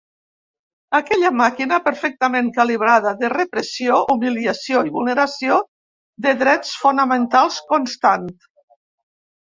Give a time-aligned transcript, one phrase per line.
[0.99, 5.61] Aquella màquina perfectament calibrada de repressió, humiliació i vulneració
[6.27, 8.27] de drets fonamentals constant.